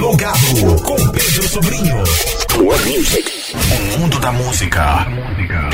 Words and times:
Plugado 0.00 0.82
com 0.82 0.96
Pedro 1.10 1.46
Sobrinho. 1.46 2.02
Plug 2.48 2.88
Music. 2.88 3.30
O 3.52 3.98
mundo 3.98 4.18
da 4.18 4.32
música 4.32 5.06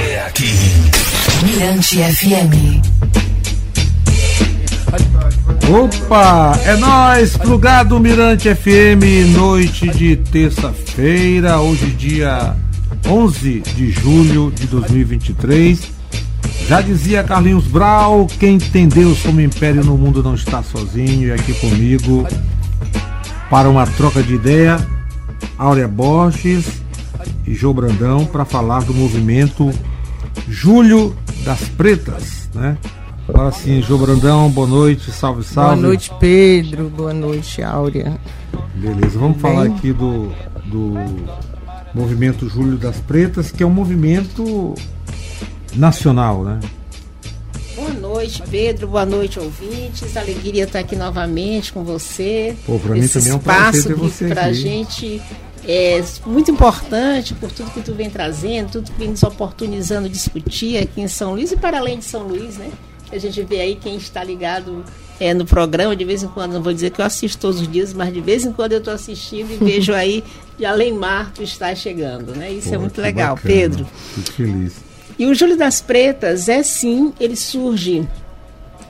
é 0.00 0.26
aqui. 0.26 0.52
Mirante 1.44 1.98
FM. 1.98 2.82
Opa, 5.70 6.58
é 6.64 6.74
nós, 6.74 7.36
plugado 7.36 8.00
Mirante 8.00 8.52
FM, 8.52 9.32
noite 9.32 9.88
de 9.90 10.16
terça-feira, 10.16 11.60
hoje 11.60 11.86
dia 11.92 12.56
11 13.06 13.60
de 13.60 13.92
julho 13.92 14.50
de 14.50 14.66
2023. 14.66 15.88
Já 16.68 16.80
dizia 16.80 17.22
Carlinhos 17.22 17.68
Brau, 17.68 18.26
quem 18.40 18.58
tem 18.58 18.88
Deus 18.88 19.20
como 19.20 19.40
império 19.40 19.84
no 19.84 19.96
mundo 19.96 20.20
não 20.20 20.34
está 20.34 20.64
sozinho, 20.64 21.28
e 21.28 21.32
aqui 21.32 21.54
comigo 21.54 22.26
para 23.50 23.68
uma 23.68 23.86
troca 23.86 24.22
de 24.22 24.34
ideia, 24.34 24.76
Áurea 25.56 25.86
Borges 25.86 26.82
e 27.46 27.54
João 27.54 27.74
Brandão 27.74 28.24
para 28.24 28.44
falar 28.44 28.82
do 28.82 28.92
movimento 28.92 29.72
Júlio 30.48 31.16
das 31.44 31.60
Pretas, 31.70 32.50
né? 32.54 32.76
Agora 33.28 33.50
sim, 33.50 33.82
João 33.82 34.00
Brandão, 34.00 34.50
boa 34.50 34.66
noite, 34.66 35.10
salve, 35.10 35.42
salve. 35.42 35.76
Boa 35.76 35.88
noite, 35.88 36.12
Pedro, 36.20 36.88
boa 36.88 37.12
noite, 37.12 37.62
Áurea. 37.62 38.18
Beleza, 38.74 39.18
vamos 39.18 39.40
falar 39.40 39.66
aqui 39.66 39.92
do, 39.92 40.30
do 40.64 40.94
movimento 41.92 42.48
Júlio 42.48 42.76
das 42.76 43.00
Pretas, 43.00 43.50
que 43.50 43.62
é 43.62 43.66
um 43.66 43.70
movimento 43.70 44.74
nacional, 45.74 46.44
né? 46.44 46.60
Boa 48.26 48.38
noite, 48.38 48.42
Pedro. 48.50 48.88
Boa 48.88 49.06
noite, 49.06 49.38
ouvintes. 49.38 50.16
Alegria 50.16 50.64
estar 50.64 50.80
aqui 50.80 50.96
novamente 50.96 51.72
com 51.72 51.84
você. 51.84 52.56
Pô, 52.66 52.76
para 52.78 52.94
mim 52.94 53.06
também 53.06 53.30
é 53.30 53.34
um 53.34 53.38
prazer 53.38 53.84
ter 53.84 53.94
você 53.94 54.26
pra 54.26 54.46
aqui. 54.46 54.54
gente 54.54 55.22
é 55.64 56.02
muito 56.26 56.50
importante 56.50 57.34
por 57.34 57.52
tudo 57.52 57.70
que 57.70 57.80
tu 57.80 57.94
vem 57.94 58.10
trazendo, 58.10 58.72
tudo 58.72 58.90
que 58.90 58.98
vem 58.98 59.10
nos 59.10 59.22
oportunizando 59.22 60.08
discutir 60.08 60.76
aqui 60.78 61.00
em 61.00 61.08
São 61.08 61.34
Luís 61.34 61.52
e 61.52 61.56
para 61.56 61.78
além 61.78 61.98
de 61.98 62.04
São 62.04 62.22
Luís, 62.24 62.56
né? 62.56 62.70
A 63.12 63.18
gente 63.18 63.40
vê 63.44 63.60
aí 63.60 63.76
quem 63.76 63.96
está 63.96 64.24
ligado 64.24 64.84
é, 65.20 65.32
no 65.32 65.46
programa, 65.46 65.94
de 65.94 66.04
vez 66.04 66.24
em 66.24 66.28
quando, 66.28 66.54
não 66.54 66.62
vou 66.62 66.72
dizer 66.72 66.90
que 66.90 67.00
eu 67.00 67.04
assisto 67.04 67.38
todos 67.38 67.60
os 67.60 67.68
dias, 67.68 67.94
mas 67.94 68.12
de 68.12 68.20
vez 68.20 68.44
em 68.44 68.52
quando 68.52 68.72
eu 68.72 68.78
estou 68.78 68.92
assistindo 68.92 69.52
e 69.52 69.56
vejo 69.56 69.94
aí 69.94 70.24
de 70.58 70.64
Além 70.64 70.92
Mar 70.92 71.30
tu 71.32 71.44
está 71.44 71.72
chegando, 71.76 72.34
né? 72.34 72.50
Isso 72.50 72.70
Pô, 72.70 72.74
é 72.74 72.78
muito 72.78 72.94
que 72.94 73.00
legal, 73.00 73.36
bacana. 73.36 73.54
Pedro. 73.54 73.86
Fico 74.14 74.32
feliz. 74.32 74.85
E 75.18 75.26
o 75.26 75.34
Júlio 75.34 75.56
das 75.56 75.80
Pretas 75.80 76.48
é 76.48 76.62
sim, 76.62 77.12
ele 77.18 77.36
surge 77.36 78.06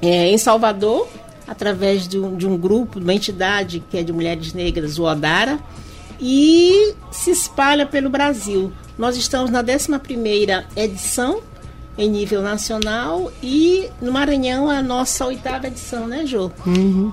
é, 0.02 0.28
em 0.28 0.38
Salvador, 0.38 1.08
através 1.46 2.08
de 2.08 2.18
um, 2.18 2.36
de 2.36 2.46
um 2.46 2.56
grupo, 2.56 2.98
de 2.98 3.04
uma 3.04 3.14
entidade 3.14 3.82
que 3.90 3.96
é 3.96 4.02
de 4.02 4.12
mulheres 4.12 4.52
negras, 4.52 4.98
o 4.98 5.04
Odara, 5.04 5.58
e 6.20 6.94
se 7.12 7.30
espalha 7.30 7.86
pelo 7.86 8.10
Brasil. 8.10 8.72
Nós 8.98 9.16
estamos 9.16 9.50
na 9.50 9.62
11ª 9.62 10.64
edição 10.74 11.40
em 11.98 12.10
nível 12.10 12.42
nacional 12.42 13.32
e 13.42 13.88
no 14.02 14.12
Maranhão 14.12 14.68
a 14.68 14.82
nossa 14.82 15.26
oitava 15.26 15.66
edição, 15.66 16.06
né, 16.06 16.26
Jô? 16.26 16.50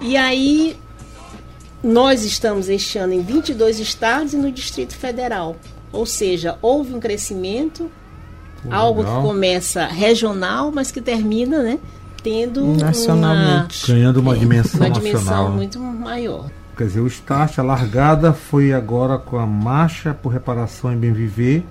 E 0.01 0.17
aí 0.17 0.75
nós 1.83 2.23
estamos 2.23 2.69
este 2.69 2.97
ano 2.97 3.13
em 3.13 3.21
22 3.21 3.79
estados 3.79 4.33
e 4.33 4.37
no 4.37 4.51
Distrito 4.51 4.95
Federal. 4.95 5.55
Ou 5.91 6.05
seja, 6.05 6.57
houve 6.61 6.93
um 6.93 6.99
crescimento, 6.99 7.91
Pô, 8.63 8.73
algo 8.73 9.01
legal. 9.01 9.21
que 9.21 9.27
começa 9.27 9.85
regional, 9.85 10.71
mas 10.71 10.91
que 10.91 11.01
termina, 11.01 11.61
né, 11.61 11.79
tendo 12.23 12.63
uma, 12.63 12.85
Nacionalmente. 12.85 13.91
Ganhando 13.91 14.17
uma 14.17 14.35
dimensão 14.35 14.79
uma 14.79 14.89
nacional. 14.89 15.11
dimensão 15.13 15.49
né? 15.49 15.55
muito 15.55 15.79
maior. 15.79 16.49
Quer 16.75 16.85
dizer, 16.85 17.01
o 17.01 17.07
start, 17.07 17.59
a 17.59 17.63
largada 17.63 18.33
foi 18.33 18.73
agora 18.73 19.17
com 19.17 19.37
a 19.37 19.45
Marcha 19.45 20.13
por 20.13 20.29
Reparação 20.29 20.91
em 20.91 20.97
Bem 20.97 21.13
Viver 21.13 21.63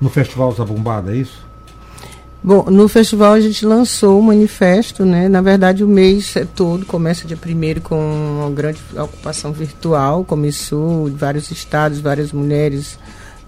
no 0.00 0.10
Festival 0.10 0.52
Zabumbada, 0.52 1.12
é 1.12 1.16
isso? 1.16 1.52
Bom, 2.44 2.64
no 2.64 2.88
festival 2.88 3.34
a 3.34 3.40
gente 3.40 3.64
lançou 3.64 4.18
o 4.18 4.22
manifesto, 4.22 5.04
né? 5.04 5.28
Na 5.28 5.40
verdade, 5.40 5.84
o 5.84 5.88
mês 5.88 6.34
é 6.34 6.44
todo 6.44 6.84
começa 6.84 7.24
dia 7.24 7.36
primeiro 7.36 7.80
com 7.80 7.94
uma 7.96 8.50
grande 8.50 8.80
ocupação 8.98 9.52
virtual. 9.52 10.24
Começou 10.24 11.08
em 11.08 11.14
vários 11.14 11.52
estados, 11.52 12.00
várias 12.00 12.32
mulheres, 12.32 12.98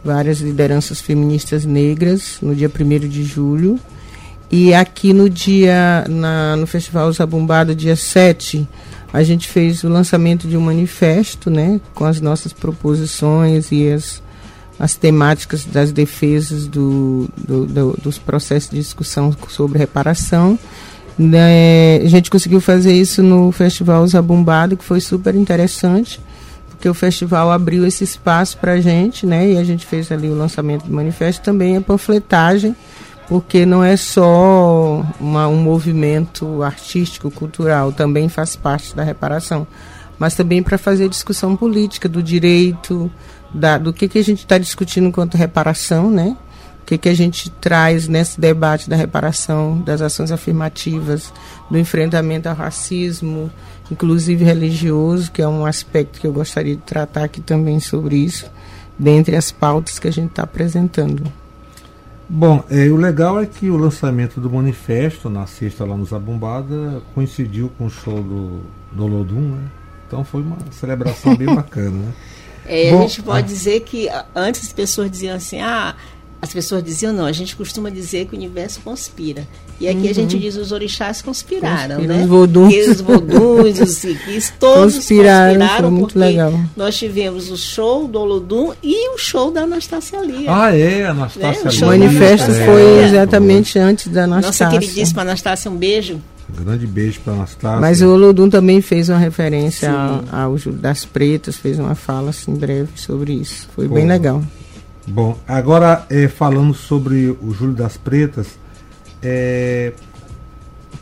várias 0.04 0.40
lideranças 0.40 1.00
feministas 1.00 1.64
negras 1.64 2.38
no 2.42 2.54
dia 2.54 2.70
1 2.70 3.08
de 3.08 3.24
julho. 3.24 3.78
E 4.50 4.72
aqui 4.74 5.12
no 5.12 5.28
dia, 5.28 6.04
na, 6.08 6.56
no 6.56 6.66
Festival 6.66 7.10
Zabumbada, 7.12 7.74
dia 7.74 7.96
7, 7.96 8.68
a 9.12 9.22
gente 9.22 9.48
fez 9.48 9.82
o 9.82 9.88
lançamento 9.88 10.46
de 10.46 10.56
um 10.56 10.60
manifesto, 10.60 11.50
né? 11.50 11.80
Com 11.94 12.04
as 12.04 12.20
nossas 12.20 12.52
proposições 12.52 13.72
e 13.72 13.88
as 13.88 14.22
as 14.76 14.96
temáticas 14.96 15.64
das 15.64 15.92
defesas 15.92 16.66
do, 16.66 17.28
do- 17.38 17.64
do- 17.64 17.98
dos 18.02 18.18
processos 18.18 18.70
de 18.70 18.76
discussão 18.78 19.32
sobre 19.48 19.78
reparação. 19.78 20.58
Né, 21.16 21.98
a 21.98 22.08
gente 22.08 22.28
conseguiu 22.28 22.60
fazer 22.60 22.92
isso 22.92 23.22
no 23.22 23.52
Festival 23.52 24.04
Zabumbado, 24.04 24.76
que 24.76 24.82
foi 24.82 25.00
super 25.00 25.32
interessante, 25.36 26.20
porque 26.74 26.88
o 26.88 26.94
festival 26.94 27.50
abriu 27.50 27.86
esse 27.86 28.04
espaço 28.04 28.58
para 28.58 28.72
a 28.72 28.80
gente, 28.80 29.24
né, 29.26 29.52
e 29.52 29.56
a 29.58 29.64
gente 29.64 29.86
fez 29.86 30.10
ali 30.12 30.28
o 30.28 30.34
lançamento 30.36 30.84
do 30.84 30.92
manifesto, 30.92 31.42
também 31.42 31.76
a 31.76 31.80
panfletagem, 31.80 32.74
porque 33.28 33.64
não 33.64 33.82
é 33.82 33.96
só 33.96 35.02
uma- 35.18 35.48
um 35.48 35.56
movimento 35.56 36.62
artístico, 36.62 37.30
cultural, 37.30 37.92
também 37.92 38.28
faz 38.28 38.54
parte 38.56 38.94
da 38.94 39.02
reparação, 39.02 39.66
mas 40.18 40.34
também 40.34 40.62
para 40.62 40.76
fazer 40.76 41.08
discussão 41.08 41.56
política 41.56 42.08
do 42.08 42.22
direito, 42.22 43.10
da- 43.52 43.78
do 43.78 43.92
que, 43.92 44.08
que 44.08 44.18
a 44.18 44.24
gente 44.24 44.40
está 44.40 44.58
discutindo 44.58 45.10
quanto 45.10 45.36
reparação, 45.36 46.10
né? 46.10 46.36
O 46.84 46.86
que, 46.86 46.98
que 46.98 47.08
a 47.08 47.14
gente 47.14 47.48
traz 47.48 48.06
nesse 48.06 48.38
debate 48.38 48.90
da 48.90 48.94
reparação, 48.94 49.80
das 49.80 50.02
ações 50.02 50.30
afirmativas, 50.30 51.32
do 51.70 51.78
enfrentamento 51.78 52.46
ao 52.46 52.54
racismo, 52.54 53.50
inclusive 53.90 54.44
religioso, 54.44 55.32
que 55.32 55.40
é 55.40 55.48
um 55.48 55.64
aspecto 55.64 56.20
que 56.20 56.26
eu 56.26 56.32
gostaria 56.32 56.76
de 56.76 56.82
tratar 56.82 57.24
aqui 57.24 57.40
também 57.40 57.80
sobre 57.80 58.16
isso, 58.16 58.50
dentre 58.98 59.34
as 59.34 59.50
pautas 59.50 59.98
que 59.98 60.08
a 60.08 60.12
gente 60.12 60.28
está 60.28 60.42
apresentando. 60.42 61.24
Bom, 62.28 62.62
é, 62.70 62.86
o 62.88 62.96
legal 62.96 63.40
é 63.40 63.46
que 63.46 63.70
o 63.70 63.78
lançamento 63.78 64.38
do 64.38 64.50
manifesto 64.50 65.30
na 65.30 65.46
sexta 65.46 65.86
lá 65.86 65.96
no 65.96 66.04
Zabumbada 66.04 67.00
coincidiu 67.14 67.72
com 67.78 67.86
o 67.86 67.90
show 67.90 68.22
do, 68.22 68.60
do 68.92 69.04
Olodum, 69.04 69.52
né? 69.52 69.62
Então 70.06 70.22
foi 70.22 70.42
uma 70.42 70.58
celebração 70.70 71.34
bem 71.34 71.46
bacana, 71.56 71.96
né? 71.96 72.12
É, 72.66 72.90
Bom, 72.90 72.98
a 72.98 73.02
gente 73.02 73.22
pode 73.22 73.40
ah. 73.40 73.42
dizer 73.42 73.80
que 73.80 74.08
antes 74.34 74.62
as 74.62 74.72
pessoas 74.72 75.10
diziam 75.10 75.36
assim, 75.36 75.60
ah, 75.60 75.94
as 76.44 76.52
pessoas 76.52 76.82
diziam 76.84 77.12
não, 77.12 77.24
a 77.26 77.32
gente 77.32 77.56
costuma 77.56 77.88
dizer 77.90 78.26
que 78.26 78.34
o 78.34 78.36
universo 78.36 78.80
conspira. 78.84 79.46
E 79.80 79.88
aqui 79.88 80.08
a 80.08 80.14
gente 80.14 80.38
diz 80.38 80.54
os 80.56 80.70
orixás 80.72 81.20
conspiraram, 81.20 81.96
Conspiram, 81.96 82.16
né? 82.16 82.22
os 82.22 82.28
voduns. 82.28 82.72
E 82.74 82.80
os 82.90 83.00
voduns, 83.00 83.80
os 83.80 83.90
siquis, 83.96 84.52
todos 84.60 84.94
Conspiraram, 84.94 85.54
conspiraram, 85.58 85.80
foi 85.80 85.90
muito 85.90 86.06
porque 86.12 86.18
legal. 86.18 86.60
nós 86.76 86.96
tivemos 86.96 87.50
o 87.50 87.56
show 87.56 88.06
do 88.06 88.20
Olodum 88.20 88.72
e 88.82 89.14
o 89.14 89.18
show 89.18 89.50
da 89.50 89.62
Anastácia 89.62 90.20
Lia. 90.20 90.46
Ah, 90.48 90.76
é, 90.76 91.06
Anastácia 91.06 91.64
Né, 91.64 91.70
o 91.70 91.76
O 91.76 91.80
da 91.80 91.86
manifesto 91.86 92.52
foi 92.52 92.82
É. 92.82 93.06
exatamente 93.06 93.78
antes 93.78 94.06
da 94.08 94.26
Nossa 94.26 94.46
Anastácia. 94.48 94.78
queridíssima 94.78 95.22
Anastácia, 95.22 95.70
um 95.70 95.76
beijo. 95.76 96.20
Um 96.56 96.62
grande 96.64 96.86
beijo 96.86 97.20
para 97.24 97.32
Anastácia. 97.32 97.80
Mas 97.80 98.00
o 98.02 98.08
Olodum 98.12 98.48
também 98.48 98.80
fez 98.80 99.08
uma 99.08 99.18
referência 99.18 99.90
ao, 99.90 100.22
ao 100.50 100.58
Júlio 100.58 100.78
das 100.78 101.04
Pretas, 101.04 101.56
fez 101.56 101.78
uma 101.80 101.94
fala 101.96 102.30
assim 102.30 102.54
breve 102.54 102.90
sobre 102.96 103.32
isso. 103.32 103.66
Foi 103.74 103.88
bem 103.88 104.02
Pô. 104.04 104.08
legal. 104.08 104.42
Bom, 105.06 105.38
agora 105.46 106.06
é, 106.08 106.28
falando 106.28 106.72
sobre 106.74 107.28
o 107.42 107.52
Júlio 107.52 107.74
das 107.74 107.96
Pretas, 107.96 108.58
é, 109.22 109.92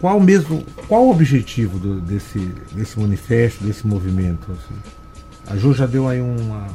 qual 0.01 0.19
mesmo, 0.19 0.65
qual 0.89 1.07
o 1.07 1.11
objetivo 1.11 1.79
do- 1.79 2.01
desse, 2.01 2.39
desse 2.73 2.99
manifesto, 2.99 3.63
desse 3.63 3.87
movimento? 3.87 4.51
assim? 4.51 4.81
A 5.47 5.57
Ju 5.57 5.73
já 5.73 5.87
deu 5.87 6.09
aí 6.09 6.21
uma, 6.21 6.67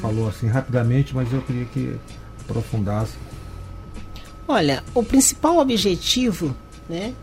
falou 0.00 0.28
assim 0.28 0.46
rapidamente, 0.48 1.14
mas 1.14 1.32
eu 1.32 1.40
queria 1.42 1.64
que 1.66 1.96
aprofundasse. 2.48 3.14
Olha, 4.48 4.82
o 4.92 5.02
principal 5.04 5.58
objetivo, 5.58 6.54
né, 6.88 7.14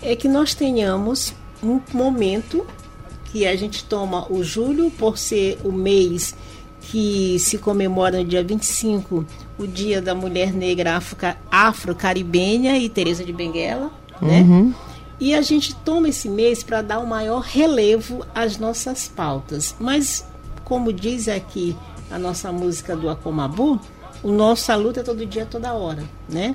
é 0.00 0.14
que 0.14 0.28
nós 0.28 0.54
tenhamos 0.54 1.34
um 1.60 1.80
momento 1.92 2.64
que 3.24 3.44
a 3.46 3.56
gente 3.56 3.82
toma 3.84 4.30
o 4.32 4.44
julho 4.44 4.90
por 4.92 5.18
ser 5.18 5.58
o 5.64 5.72
mês 5.72 6.34
que 6.90 7.38
se 7.38 7.58
comemora 7.58 8.18
no 8.18 8.24
dia 8.24 8.42
25, 8.44 9.24
o 9.58 9.66
Dia 9.66 10.00
da 10.00 10.14
Mulher 10.14 10.52
Negra 10.52 10.96
Afro- 10.96 11.18
Afro-Caribenha 11.50 12.78
e 12.78 12.88
Teresa 12.88 13.24
de 13.24 13.32
Benguela, 13.32 13.90
né? 14.20 14.40
Uhum. 14.42 14.74
E 15.18 15.34
a 15.34 15.40
gente 15.40 15.74
toma 15.76 16.08
esse 16.10 16.28
mês 16.28 16.62
para 16.62 16.82
dar 16.82 16.98
um 17.00 17.06
maior 17.06 17.40
relevo 17.40 18.24
às 18.34 18.58
nossas 18.58 19.08
pautas. 19.08 19.74
Mas, 19.80 20.26
como 20.64 20.92
diz 20.92 21.26
aqui 21.28 21.74
a 22.10 22.18
nossa 22.18 22.52
música 22.52 22.94
do 22.94 23.08
Acomabu, 23.08 23.80
o 24.22 24.30
nossa 24.30 24.74
luta 24.76 25.00
é 25.00 25.02
todo 25.02 25.24
dia, 25.24 25.46
toda 25.46 25.72
hora, 25.72 26.02
né? 26.28 26.54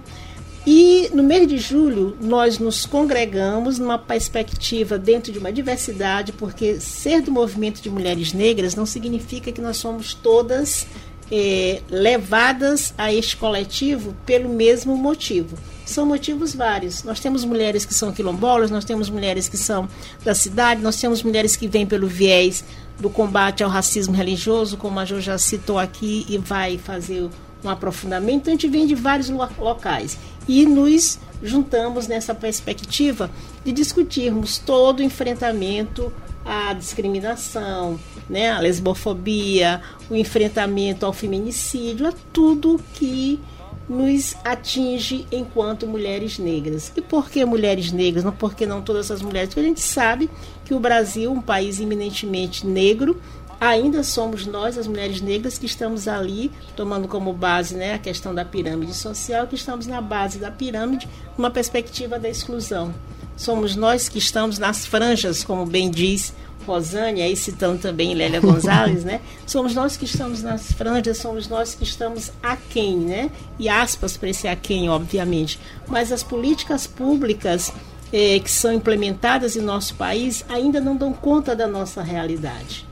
E 0.66 1.10
no 1.12 1.24
mês 1.24 1.48
de 1.48 1.58
julho, 1.58 2.16
nós 2.22 2.60
nos 2.60 2.86
congregamos 2.86 3.80
numa 3.80 3.98
perspectiva 3.98 4.98
dentro 4.98 5.32
de 5.32 5.40
uma 5.40 5.52
diversidade, 5.52 6.32
porque 6.34 6.80
ser 6.80 7.22
do 7.22 7.32
movimento 7.32 7.82
de 7.82 7.90
mulheres 7.90 8.32
negras 8.32 8.76
não 8.76 8.86
significa 8.86 9.52
que 9.52 9.60
nós 9.60 9.78
somos 9.78 10.14
todas 10.14 10.86
é, 11.32 11.82
levadas 11.90 12.94
a 12.96 13.12
este 13.12 13.38
coletivo 13.38 14.16
pelo 14.24 14.50
mesmo 14.50 14.96
motivo. 14.96 15.58
São 15.84 16.06
motivos 16.06 16.54
vários. 16.54 17.04
Nós 17.04 17.20
temos 17.20 17.44
mulheres 17.44 17.84
que 17.84 17.94
são 17.94 18.12
quilombolas, 18.12 18.70
nós 18.70 18.86
temos 18.86 19.10
mulheres 19.10 19.50
que 19.50 19.58
são 19.58 19.88
da 20.24 20.36
cidade, 20.36 20.82
nós 20.82 20.96
temos 21.00 21.24
mulheres 21.24 21.56
que 21.56 21.68
vêm 21.68 21.88
pelo 21.88 22.08
viés 22.08 22.64
do 23.00 23.10
combate 23.10 23.64
ao 23.64 23.70
racismo 23.70 24.14
religioso, 24.14 24.78
como 24.78 25.00
a 25.00 25.06
Jo 25.06 25.20
já 25.20 25.38
citou 25.38 25.80
aqui 25.80 26.26
e 26.30 26.38
vai 26.38 26.78
fazer 26.78 27.30
um 27.64 27.70
aprofundamento. 27.70 28.42
Então, 28.42 28.54
a 28.54 28.56
gente 28.56 28.68
vem 28.68 28.88
de 28.88 28.96
vários 28.96 29.30
locais 29.30 30.18
e 30.48 30.66
nos 30.66 31.20
juntamos 31.44 32.08
nessa 32.08 32.36
perspectiva 32.36 33.30
de 33.64 33.72
discutirmos 33.72 34.58
todo 34.58 35.00
o 35.00 35.04
enfrentamento 35.04 36.12
à 36.46 36.74
discriminação, 36.74 38.00
né, 38.30 38.52
à 38.52 38.60
lesbofobia, 38.60 39.82
o 40.10 40.16
enfrentamento 40.16 41.06
ao 41.06 41.14
feminicídio, 41.14 42.08
a 42.08 42.14
tudo 42.34 42.80
que 42.94 43.40
nos 43.90 44.36
atinge 44.46 45.26
enquanto 45.32 45.86
mulheres 45.86 46.40
negras. 46.40 46.92
E 46.96 47.02
por 47.02 47.30
que 47.30 47.44
mulheres 47.44 47.92
negras? 47.92 48.24
Não 48.24 48.32
porque 48.32 48.66
não 48.66 48.82
todas 48.82 49.12
as 49.12 49.22
mulheres, 49.22 49.50
porque 49.50 49.60
a 49.60 49.64
gente 49.64 49.82
sabe 49.82 50.30
que 50.64 50.74
o 50.74 50.80
Brasil, 50.80 51.32
um 51.32 51.42
país 51.42 51.80
eminentemente 51.80 52.66
negro, 52.66 53.20
ainda 53.62 54.02
somos 54.02 54.48
nós, 54.48 54.76
as 54.76 54.88
mulheres 54.88 55.22
negras, 55.22 55.60
que 55.60 55.68
estamos 55.68 56.08
ali, 56.08 56.52
tomando 56.76 57.08
como 57.08 57.32
base 57.32 57.76
né, 57.76 57.94
a 57.94 58.00
questão 58.00 58.34
da 58.34 58.44
pirâmide 58.44 58.96
social, 58.96 59.46
que 59.46 59.54
estamos 59.54 59.86
na 59.86 60.02
base 60.02 60.40
da 60.40 60.50
pirâmide, 60.50 61.08
uma 61.38 61.52
perspectiva 61.52 62.18
da 62.18 62.28
exclusão. 62.28 62.92
Somos 63.38 63.76
nós 63.76 64.10
que 64.10 64.18
estamos 64.18 64.58
nas 64.58 64.88
franjas, 64.88 65.44
como 65.44 65.64
bem 65.68 65.92
diz 65.92 66.34
Rosânia, 66.66 67.24
aí 67.24 67.36
citando 67.36 67.78
também 67.78 68.16
Lélia 68.16 68.42
Gonzalez, 68.42 69.04
né? 69.04 69.22
Somos 69.46 69.76
nós 69.76 69.96
que 69.96 70.06
estamos 70.06 70.42
nas 70.42 70.72
franjas, 70.72 71.20
somos 71.20 71.48
nós 71.48 71.76
que 71.76 71.84
estamos 71.84 72.32
aquém, 72.42 72.98
né? 72.98 73.30
E 73.60 73.70
aspas 73.70 74.18
para 74.18 74.30
esse 74.30 74.48
aquém, 74.48 74.90
obviamente. 74.90 75.60
Mas 75.88 76.12
as 76.12 76.24
políticas 76.24 76.88
públicas 76.88 77.72
eh, 78.12 78.40
que 78.40 78.50
são 78.50 78.74
implementadas 78.74 79.56
em 79.56 79.62
nosso 79.62 79.96
país 79.96 80.44
ainda 80.50 80.82
não 80.82 80.96
dão 80.96 81.14
conta 81.14 81.56
da 81.56 81.68
nossa 81.68 82.02
realidade. 82.02 82.91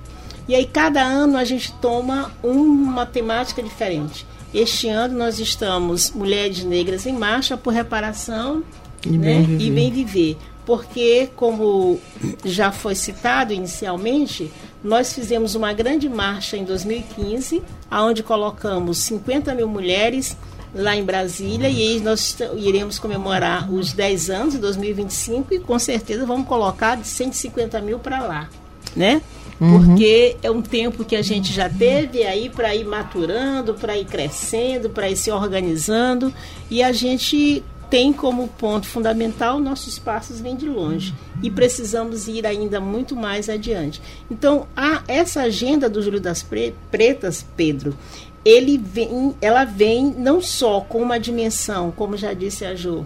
E 0.49 0.55
aí, 0.55 0.65
cada 0.65 1.03
ano, 1.03 1.37
a 1.37 1.43
gente 1.43 1.71
toma 1.73 2.31
uma 2.41 3.05
temática 3.05 3.61
diferente. 3.61 4.25
Este 4.51 4.87
ano, 4.87 5.15
nós 5.15 5.37
estamos 5.37 6.09
Mulheres 6.09 6.63
Negras 6.63 7.05
em 7.05 7.13
Marcha 7.13 7.55
por 7.55 7.71
Reparação 7.71 8.63
E 9.05 9.11
né? 9.11 9.17
bem 9.19 9.45
viver. 9.45 9.63
e 9.63 9.69
Bem 9.69 9.91
Viver. 9.91 10.37
Porque, 10.65 11.29
como 11.35 11.99
já 12.43 12.71
foi 12.71 12.95
citado 12.95 13.53
inicialmente, 13.53 14.51
nós 14.83 15.13
fizemos 15.13 15.53
uma 15.53 15.71
grande 15.71 16.09
marcha 16.09 16.57
em 16.57 16.63
2015, 16.63 17.61
aonde 17.89 18.23
colocamos 18.23 18.97
50 18.97 19.53
mil 19.53 19.67
mulheres 19.67 20.35
lá 20.73 20.95
em 20.95 21.03
Brasília 21.03 21.69
e 21.69 21.79
aí 21.79 21.99
nós 21.99 22.35
iremos 22.57 22.97
comemorar 22.97 23.71
os 23.71 23.93
10 23.93 24.31
anos 24.31 24.55
em 24.55 24.59
2025 24.59 25.53
e 25.53 25.59
com 25.59 25.77
certeza 25.77 26.25
vamos 26.25 26.47
colocar 26.47 26.97
de 26.97 27.07
150 27.07 27.79
mil 27.81 27.99
para 27.99 28.21
lá, 28.21 28.49
né? 28.95 29.21
Porque 29.59 30.37
é 30.41 30.49
um 30.49 30.61
tempo 30.61 31.03
que 31.03 31.17
a 31.17 31.21
gente 31.21 31.51
já 31.51 31.69
teve 31.69 32.23
aí 32.23 32.49
para 32.49 32.73
ir 32.73 32.85
maturando, 32.85 33.73
para 33.73 33.97
ir 33.97 34.05
crescendo, 34.05 34.89
para 34.89 35.09
ir 35.09 35.17
se 35.17 35.29
organizando 35.31 36.33
e 36.71 36.81
a 36.81 36.93
gente 36.93 37.61
tem 37.89 38.13
como 38.13 38.47
ponto 38.47 38.85
fundamental 38.85 39.59
nossos 39.59 39.99
passos 39.99 40.39
vêm 40.39 40.55
de 40.55 40.69
longe 40.69 41.13
e 41.41 41.49
precisamos 41.49 42.27
ir 42.27 42.45
ainda 42.45 42.79
muito 42.79 43.15
mais 43.15 43.49
adiante. 43.49 44.01
Então, 44.31 44.65
a, 44.77 45.03
essa 45.07 45.41
agenda 45.41 45.89
do 45.89 46.01
Júlio 46.01 46.21
das 46.21 46.41
Pre- 46.41 46.73
Pretas, 46.89 47.45
Pedro, 47.57 47.97
ele 48.45 48.77
vem, 48.77 49.35
ela 49.41 49.65
vem 49.65 50.05
não 50.05 50.39
só 50.41 50.79
com 50.81 51.01
uma 51.01 51.19
dimensão, 51.19 51.91
como 51.91 52.15
já 52.15 52.31
disse 52.31 52.63
a 52.63 52.75
Jo, 52.75 53.05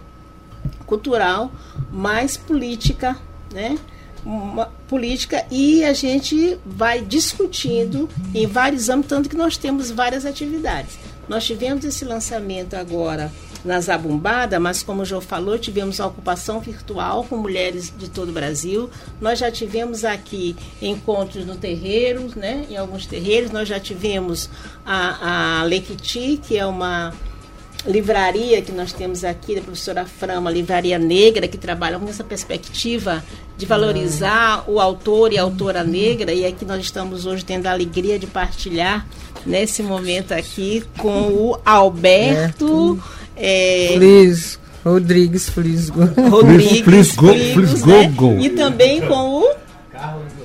cultural, 0.85 1.51
mas 1.91 2.38
política, 2.38 3.17
né? 3.51 3.77
Uma 4.25 4.68
política 4.88 5.46
e 5.52 5.84
a 5.84 5.94
gente 5.94 6.58
vai 6.66 7.02
discutindo 7.02 8.10
em 8.34 8.48
vários 8.48 8.88
âmbitos, 8.90 9.10
tanto 9.10 9.30
que 9.30 9.36
nós 9.36 9.58
temos 9.58 9.92
várias 9.92 10.25
atividades. 10.25 10.98
Nós 11.28 11.46
tivemos 11.46 11.86
esse 11.86 12.04
lançamento 12.04 12.74
agora 12.74 13.31
na 13.64 13.80
Zabumbada, 13.80 14.60
mas 14.60 14.84
como 14.84 15.04
o 15.04 15.06
João 15.06 15.22
falou, 15.22 15.58
tivemos 15.58 16.00
a 16.00 16.08
ocupação 16.08 16.60
virtual 16.60 17.24
com 17.24 17.38
mulheres 17.38 17.94
de 17.98 18.10
todo 18.10 18.30
o 18.30 18.34
Brasil. 18.34 18.90
Nós 19.22 19.40
já 19.40 19.50
tivemos 19.50 20.04
aqui 20.04 20.56
encontros 20.81 21.46
no 21.46 21.56
terreiro, 21.56 22.30
né? 22.36 22.66
Em 22.70 22.75
alguns 22.75 23.06
terreiros, 23.06 23.52
nós 23.52 23.68
já 23.68 23.80
tivemos 23.80 24.50
a, 24.86 25.60
a 25.60 25.64
Lequiti, 25.64 26.40
que 26.46 26.58
é 26.58 26.66
uma 26.66 27.14
livraria 27.85 28.62
que 28.62 28.71
nós 28.71 28.94
temos 28.94 29.24
aqui 29.24 29.56
da 29.56 29.62
professora 29.62 30.06
Frama, 30.06 30.50
Livraria 30.50 30.97
Negra, 30.97 31.47
que 31.47 31.57
trabalha 31.57 32.00
com 32.00 32.07
essa 32.07 32.24
perspectiva 32.24 33.24
de 33.57 33.65
valorizar 33.65 34.63
o 34.68 34.80
autor 34.80 35.33
e 35.33 35.38
a 35.38 35.44
autora 35.44 35.83
negra, 35.83 36.33
e 36.33 36.45
aqui 36.45 36.65
nós 36.65 36.81
estamos 36.81 37.25
hoje 37.25 37.44
tendo 37.45 37.68
a 37.68 37.71
alegria 37.71 38.18
de 38.18 38.25
partilhar 38.25 39.06
nesse 39.45 39.83
momento 39.83 40.31
aqui 40.33 40.83
com 40.97 41.27
o 41.27 41.57
Alberto 41.65 43.01
é, 43.35 43.94
Rodrigues 44.83 45.50
Flisgo. 45.50 46.03
Rodrigues 46.29 46.81
Flisgo- 47.53 48.27
né? 48.38 48.45
e 48.45 48.50
também 48.50 49.01
com 49.01 49.41
o 49.41 49.43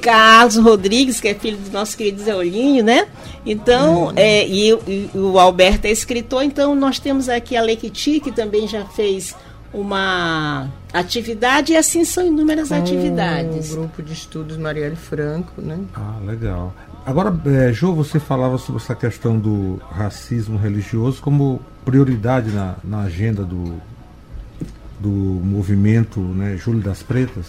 Carlos 0.08 0.56
Rodrigues, 0.56 1.20
que 1.20 1.28
é 1.28 1.34
filho 1.34 1.58
do 1.58 1.70
nosso 1.70 1.94
querido 1.94 2.22
Zé 2.22 2.34
Olhinho, 2.34 2.82
né? 2.82 3.08
Então, 3.44 4.10
é, 4.16 4.48
e, 4.48 4.70
e 4.70 5.10
o 5.14 5.38
Alberto 5.38 5.86
é 5.86 5.90
escritor, 5.90 6.42
então 6.42 6.74
nós 6.74 6.98
temos 6.98 7.28
aqui 7.28 7.54
a 7.54 7.60
Lequiti, 7.60 8.18
que 8.18 8.32
também 8.32 8.66
já 8.66 8.86
fez 8.86 9.36
uma 9.70 10.66
atividade, 10.94 11.74
e 11.74 11.76
assim 11.76 12.06
são 12.06 12.26
inúmeras 12.26 12.72
atividades. 12.72 13.72
O 13.72 13.80
grupo 13.80 14.02
de 14.02 14.14
estudos 14.14 14.56
Marielle 14.56 14.96
Franco, 14.96 15.60
né? 15.60 15.78
Ah, 15.94 16.16
legal. 16.24 16.72
Agora, 17.04 17.38
é, 17.44 17.70
Jô, 17.70 17.92
você 17.92 18.18
falava 18.18 18.56
sobre 18.56 18.80
essa 18.80 18.94
questão 18.94 19.38
do 19.38 19.78
racismo 19.90 20.56
religioso 20.56 21.20
como 21.20 21.60
prioridade 21.84 22.50
na, 22.50 22.76
na 22.82 23.02
agenda 23.02 23.44
do, 23.44 23.74
do 24.98 25.10
movimento 25.10 26.18
né, 26.18 26.56
Júlio 26.56 26.80
das 26.80 27.02
Pretas. 27.02 27.44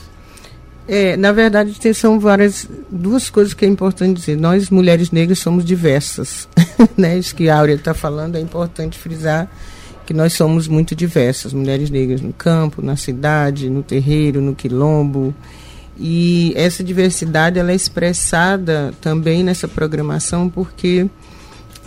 É, 0.92 1.16
na 1.16 1.32
verdade, 1.32 1.80
tem, 1.80 1.94
são 1.94 2.20
várias 2.20 2.68
duas 2.90 3.30
coisas 3.30 3.54
que 3.54 3.64
é 3.64 3.68
importante 3.68 4.18
dizer. 4.18 4.36
Nós 4.36 4.72
mulheres 4.72 5.12
negras 5.12 5.38
somos 5.38 5.64
diversas, 5.64 6.50
né? 6.98 7.16
Isso 7.16 7.36
que 7.36 7.48
a 7.48 7.60
Áurea 7.60 7.76
está 7.76 7.94
falando 7.94 8.38
é 8.38 8.40
importante 8.40 8.98
frisar 8.98 9.48
que 10.04 10.16
nós 10.16 10.34
somos 10.34 10.68
muito 10.68 10.96
diversas, 10.96 11.54
mulheres 11.54 11.92
negras 11.92 12.22
no 12.22 12.34
campo, 12.34 12.82
na 12.82 12.96
cidade, 12.96 13.70
no 13.70 13.84
terreiro, 13.84 14.42
no 14.42 14.56
quilombo. 14.56 15.32
E 15.96 16.54
essa 16.56 16.84
diversidade 16.84 17.60
ela 17.60 17.72
é 17.72 17.76
expressada 17.76 18.92
também 19.00 19.44
nessa 19.44 19.68
programação 19.68 20.50
porque 20.50 21.08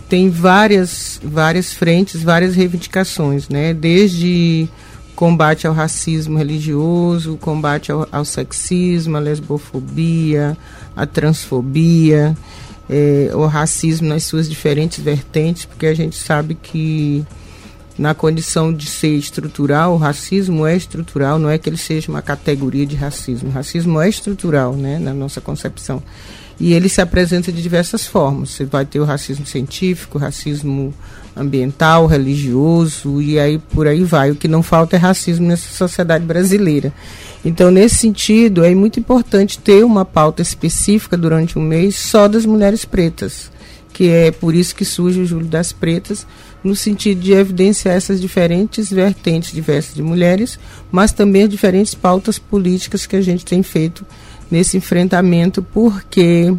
tem 0.07 0.29
várias 0.29 1.19
várias 1.21 1.73
frentes, 1.73 2.23
várias 2.23 2.55
reivindicações, 2.55 3.49
né? 3.49 3.73
Desde 3.73 4.69
combate 5.15 5.67
ao 5.67 5.73
racismo 5.73 6.37
religioso, 6.37 7.37
combate 7.37 7.91
ao, 7.91 8.07
ao 8.11 8.25
sexismo, 8.25 9.17
à 9.17 9.19
lesbofobia, 9.19 10.57
à 10.95 11.05
transfobia, 11.05 12.35
eh, 12.89 13.31
o 13.33 13.45
racismo 13.45 14.07
nas 14.07 14.23
suas 14.23 14.49
diferentes 14.49 15.03
vertentes, 15.03 15.65
porque 15.65 15.85
a 15.85 15.93
gente 15.93 16.15
sabe 16.15 16.55
que 16.55 17.25
na 17.97 18.13
condição 18.13 18.73
de 18.73 18.87
ser 18.87 19.15
estrutural, 19.15 19.93
o 19.93 19.97
racismo 19.97 20.65
é 20.65 20.75
estrutural, 20.75 21.37
não 21.37 21.49
é 21.49 21.57
que 21.57 21.69
ele 21.69 21.77
seja 21.77 22.09
uma 22.09 22.21
categoria 22.21 22.85
de 22.85 22.95
racismo. 22.95 23.49
O 23.49 23.51
racismo 23.51 24.01
é 24.01 24.09
estrutural, 24.09 24.73
né, 24.73 24.97
na 24.97 25.13
nossa 25.13 25.39
concepção. 25.39 26.01
E 26.59 26.73
ele 26.73 26.87
se 26.87 27.01
apresenta 27.01 27.51
de 27.51 27.61
diversas 27.61 28.05
formas. 28.05 28.51
Você 28.51 28.65
vai 28.65 28.85
ter 28.85 28.99
o 28.99 29.05
racismo 29.05 29.45
científico, 29.45 30.17
racismo 30.17 30.93
ambiental, 31.35 32.05
religioso, 32.05 33.21
e 33.21 33.39
aí 33.39 33.57
por 33.57 33.87
aí 33.87 34.03
vai. 34.03 34.31
O 34.31 34.35
que 34.35 34.47
não 34.47 34.61
falta 34.61 34.95
é 34.95 34.99
racismo 34.99 35.47
nessa 35.47 35.69
sociedade 35.69 36.25
brasileira. 36.25 36.93
Então, 37.43 37.69
nesse 37.71 37.95
sentido, 37.95 38.63
é 38.63 38.73
muito 38.73 38.99
importante 38.99 39.59
ter 39.59 39.83
uma 39.83 40.05
pauta 40.05 40.41
específica 40.41 41.17
durante 41.17 41.59
um 41.59 41.61
mês 41.61 41.95
só 41.95 42.27
das 42.27 42.45
mulheres 42.45 42.85
pretas, 42.85 43.51
que 43.91 44.09
é 44.09 44.31
por 44.31 44.55
isso 44.55 44.75
que 44.75 44.85
surge 44.85 45.19
o 45.19 45.25
Júlio 45.25 45.47
das 45.47 45.73
Pretas, 45.73 46.25
no 46.63 46.75
sentido 46.75 47.19
de 47.19 47.33
evidenciar 47.33 47.95
essas 47.95 48.21
diferentes 48.21 48.89
vertentes 48.89 49.51
diversas 49.51 49.93
de 49.93 50.01
mulheres, 50.01 50.57
mas 50.89 51.11
também 51.11 51.43
as 51.43 51.49
diferentes 51.49 51.93
pautas 51.93 52.39
políticas 52.39 53.05
que 53.05 53.17
a 53.17 53.21
gente 53.21 53.43
tem 53.43 53.61
feito 53.61 54.05
nesse 54.53 54.77
enfrentamento, 54.77 55.63
porque 55.63 56.53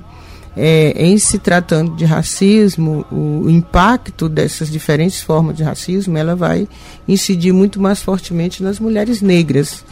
é, 0.57 0.93
em 0.97 1.17
se 1.17 1.39
tratando 1.39 1.95
de 1.95 2.05
racismo, 2.05 3.07
o, 3.09 3.45
o, 3.45 3.51
impacto 3.51 4.29
dessas 4.29 4.69
diferentes 4.69 5.23
formas 5.23 5.57
de 5.57 5.63
racismo, 5.63 6.19
ela 6.19 6.35
vai 6.35 6.67
incidir 7.07 7.53
muito 7.53 7.81
mais 7.81 8.03
fortemente 8.03 8.65
nas 8.65 8.81
mulheres 8.81 9.23
negras. 9.23 9.85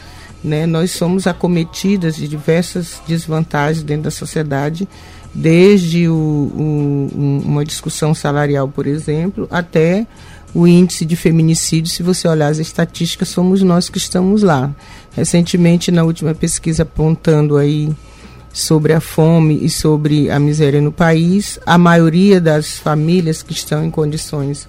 Né? 0.43 0.65
Nós 0.65 0.91
somos 0.91 1.27
acometidas 1.27 2.17
de 2.17 2.27
diversas 2.27 3.01
desvantagens 3.07 3.85
dentro 3.85 4.03
da 4.03 4.11
sociedade, 4.11 4.85
desde 5.33 6.09
o, 6.09 6.13
o, 6.13 7.41
uma 7.45 7.63
discussão 7.63 8.13
salarial, 8.13 8.67
por 8.67 8.85
exemplo, 8.85 9.47
até 9.49 10.05
o 10.53 10.67
índice 10.67 11.05
de 11.05 11.15
feminicídio, 11.15 11.91
se 11.91 12.03
você 12.03 12.27
olhar 12.27 12.47
as 12.47 12.59
estatísticas, 12.59 13.29
somos 13.29 13.63
nós 13.63 13.89
que 13.89 13.97
estamos 13.97 14.43
lá. 14.43 14.71
Recentemente, 15.15 15.91
na 15.91 16.03
última 16.03 16.33
pesquisa 16.33 16.83
apontando 16.83 17.57
aí 17.57 17.89
sobre 18.51 18.93
a 18.93 18.99
fome 18.99 19.63
e 19.63 19.69
sobre 19.69 20.29
a 20.29 20.39
miséria 20.39 20.81
no 20.81 20.91
país, 20.91 21.59
a 21.65 21.77
maioria 21.77 22.39
das 22.39 22.77
famílias 22.77 23.41
que 23.41 23.53
estão 23.53 23.83
em 23.83 23.91
condições 23.91 24.67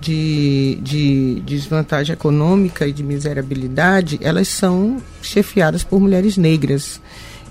de, 0.00 0.78
de, 0.82 1.40
de 1.40 1.56
desvantagem 1.56 2.12
econômica 2.12 2.86
e 2.86 2.92
de 2.92 3.02
miserabilidade, 3.02 4.18
elas 4.22 4.48
são 4.48 4.98
chefiadas 5.22 5.82
por 5.82 5.98
mulheres 5.98 6.36
negras. 6.36 7.00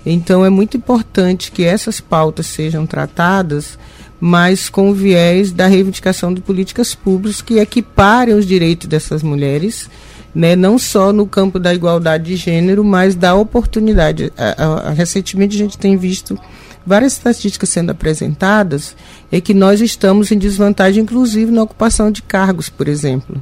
Então 0.06 0.44
é 0.44 0.50
muito 0.50 0.76
importante 0.76 1.50
que 1.50 1.64
essas 1.64 2.00
pautas 2.00 2.46
sejam 2.46 2.86
tratadas, 2.86 3.78
mas 4.20 4.68
com 4.68 4.92
viés 4.92 5.50
da 5.50 5.66
reivindicação 5.66 6.32
de 6.32 6.40
políticas 6.40 6.94
públicas 6.94 7.42
que 7.42 7.58
equiparem 7.58 8.34
os 8.34 8.46
direitos 8.46 8.86
dessas 8.86 9.22
mulheres 9.22 9.88
né, 10.34 10.56
não 10.56 10.78
só 10.78 11.12
no 11.12 11.26
campo 11.26 11.58
da 11.58 11.72
igualdade 11.72 12.24
de 12.24 12.36
gênero, 12.36 12.82
mas 12.82 13.14
da 13.14 13.34
oportunidade. 13.34 14.32
A, 14.36 14.88
a, 14.88 14.90
recentemente 14.90 15.54
a 15.54 15.58
gente 15.58 15.78
tem 15.78 15.96
visto 15.96 16.38
várias 16.86 17.12
estatísticas 17.12 17.68
sendo 17.68 17.90
apresentadas 17.90 18.96
é 19.30 19.40
que 19.40 19.54
nós 19.54 19.80
estamos 19.80 20.30
em 20.32 20.38
desvantagem, 20.38 21.02
inclusive 21.02 21.50
na 21.50 21.62
ocupação 21.62 22.10
de 22.10 22.22
cargos, 22.22 22.68
por 22.68 22.88
exemplo. 22.88 23.40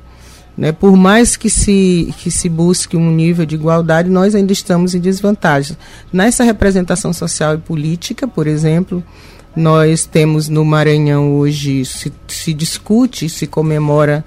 Né, 0.55 0.71
por 0.71 0.95
mais 0.95 1.35
que 1.35 1.49
se, 1.49 2.13
que 2.19 2.31
se 2.31 2.47
busque 2.47 2.95
um 2.95 3.11
nível 3.11 3.47
de 3.47 3.55
igualdade, 3.55 4.11
nós 4.11 4.35
ainda 4.35 4.53
estamos 4.53 4.95
em 4.95 5.01
desvantagem. 5.01 5.75
Nessa 6.13 6.45
representação 6.45 7.11
social 7.11 7.55
e 7.55 7.59
política, 7.59 8.29
por 8.29 8.47
exemplo, 8.47 9.03
nós 9.57 10.05
temos 10.05 10.51
no 10.51 10.63
Maranhão 10.63 11.37
hoje, 11.37 11.87
se, 11.87 12.13
se 12.29 12.53
discute, 12.53 13.31
se 13.31 13.47
comemora 13.47 14.23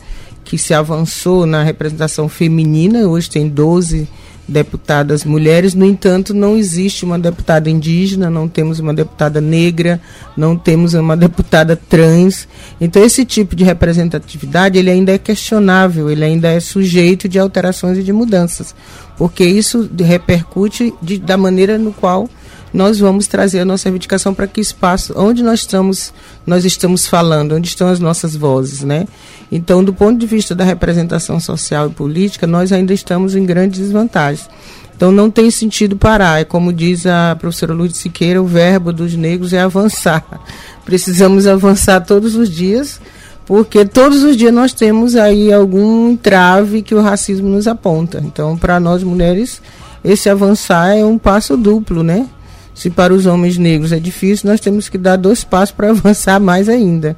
que 0.45 0.57
se 0.57 0.73
avançou 0.73 1.45
na 1.45 1.63
representação 1.63 2.29
feminina, 2.29 3.07
hoje 3.07 3.29
tem 3.29 3.49
12 3.49 4.07
deputadas 4.47 5.25
mulheres, 5.25 5.73
no 5.73 5.83
entanto, 5.83 6.31
não 6.31 6.55
existe 6.55 7.03
uma 7.03 7.17
deputada 7.17 7.67
indígena, 7.67 8.29
não 8.29 8.47
temos 8.47 8.79
uma 8.79 8.93
deputada 8.93 9.41
negra, 9.41 9.99
não 10.37 10.55
temos 10.55 10.93
uma 10.93 11.17
deputada 11.17 11.75
trans. 11.75 12.47
Então, 12.79 13.03
esse 13.03 13.25
tipo 13.25 13.55
de 13.55 13.63
representatividade 13.63 14.77
ele 14.77 14.91
ainda 14.91 15.11
é 15.11 15.17
questionável, 15.17 16.11
ele 16.11 16.23
ainda 16.23 16.47
é 16.49 16.59
sujeito 16.59 17.27
de 17.27 17.39
alterações 17.39 17.97
e 17.97 18.03
de 18.03 18.13
mudanças, 18.13 18.75
porque 19.17 19.43
isso 19.43 19.89
repercute 19.99 20.93
de, 21.01 21.17
da 21.17 21.37
maneira 21.37 21.79
no 21.79 21.91
qual 21.91 22.29
nós 22.75 22.99
vamos 22.99 23.25
trazer 23.25 23.61
a 23.61 23.65
nossa 23.65 23.85
reivindicação 23.85 24.33
para 24.33 24.47
que 24.47 24.59
espaço, 24.59 25.13
onde 25.15 25.41
nós 25.41 25.61
estamos, 25.61 26.13
nós 26.45 26.65
estamos 26.65 27.07
falando, 27.07 27.55
onde 27.55 27.69
estão 27.69 27.87
as 27.87 28.01
nossas 28.01 28.35
vozes, 28.35 28.83
né? 28.83 29.07
Então, 29.49 29.81
do 29.81 29.93
ponto 29.93 30.19
de 30.19 30.27
vista 30.27 30.53
da 30.53 30.65
representação 30.65 31.39
social 31.39 31.87
e 31.87 31.93
política, 31.93 32.45
nós 32.45 32.73
ainda 32.73 32.93
estamos 32.93 33.33
em 33.33 33.45
grandes 33.45 33.79
desvantagens. 33.79 34.49
Então, 34.93 35.09
não 35.09 35.31
tem 35.31 35.49
sentido 35.49 35.95
parar. 35.95 36.41
É 36.41 36.43
como 36.43 36.73
diz 36.73 37.05
a 37.05 37.37
professora 37.39 37.73
Lourdes 37.73 37.97
Siqueira, 37.97 38.41
o 38.41 38.45
verbo 38.45 38.91
dos 38.91 39.15
negros 39.15 39.53
é 39.53 39.61
avançar. 39.61 40.25
Precisamos 40.83 41.47
avançar 41.47 42.01
todos 42.01 42.35
os 42.35 42.49
dias, 42.49 42.99
porque 43.45 43.85
todos 43.85 44.21
os 44.21 44.35
dias 44.35 44.53
nós 44.53 44.73
temos 44.73 45.15
aí 45.15 45.53
algum 45.53 46.11
entrave 46.11 46.81
que 46.81 46.93
o 46.93 47.01
racismo 47.01 47.47
nos 47.47 47.67
aponta. 47.67 48.21
Então, 48.21 48.57
para 48.57 48.81
nós 48.81 49.01
mulheres, 49.01 49.61
esse 50.03 50.29
avançar 50.29 50.89
é 50.89 51.05
um 51.05 51.17
passo 51.17 51.55
duplo, 51.55 52.03
né? 52.03 52.27
Se 52.75 52.89
para 52.89 53.13
os 53.13 53.25
homens 53.25 53.57
negros 53.57 53.93
é 53.93 53.99
difícil, 53.99 54.49
nós 54.49 54.59
temos 54.59 54.89
que 54.89 54.97
dar 54.97 55.15
dois 55.15 55.43
passos 55.43 55.73
para 55.73 55.89
avançar 55.91 56.39
mais 56.39 56.69
ainda, 56.69 57.15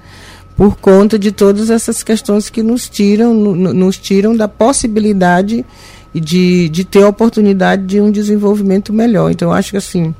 por 0.56 0.78
conta 0.78 1.20
de 1.20 1.32
todas 1.32 1.70
essas 1.70 2.04
questões 2.04 2.50
que 2.50 2.64
nos 2.64 2.88
tiram, 2.88 3.34
nos 3.34 3.98
tiram 3.98 4.38
da 4.38 4.48
possibilidade 4.48 5.66
de, 6.14 6.70
de 6.70 6.86
ter 6.86 7.04
a 7.04 7.10
oportunidade 7.10 7.86
de 7.86 8.00
um 8.00 8.12
desenvolvimento 8.12 8.94
melhor. 8.94 9.32
Então, 9.32 9.52
acho 9.52 9.72
que 9.72 9.78
assim, 9.78 10.16